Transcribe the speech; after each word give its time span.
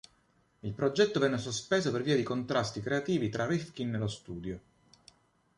Il 0.61 0.73
progetto 0.73 1.19
venne 1.19 1.37
sospeso 1.37 1.91
per 1.91 2.01
via 2.01 2.15
di 2.15 2.23
contrasti 2.23 2.81
creativi 2.81 3.29
tra 3.29 3.45
Rifkin 3.45 3.93
e 3.93 3.97
lo 3.99 4.07
studio.. 4.07 4.59